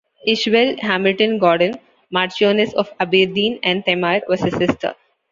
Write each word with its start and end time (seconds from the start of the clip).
Ishbel 0.27 0.79
Hamilton-Gordon, 0.79 1.77
Marchioness 2.11 2.73
of 2.73 2.91
Aberdeen 2.99 3.59
and 3.61 3.83
Temair, 3.85 4.27
was 4.27 4.41
his 4.41 4.55
sister. 4.55 4.95